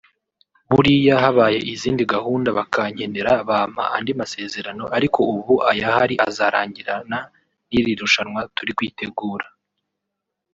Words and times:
Buriya 0.71 1.15
habaye 1.23 1.59
izindi 1.73 2.03
gahunda 2.13 2.49
bakankenera 2.57 3.31
bampa 3.49 3.83
andi 3.95 4.11
masezerano 4.21 4.83
ariko 4.97 5.19
ubu 5.35 5.53
ayahari 5.71 6.15
azarangirana 6.27 7.17
n’iri 7.69 7.91
rushanwa 8.01 8.41
turi 8.55 8.71
kwitegura” 8.77 9.47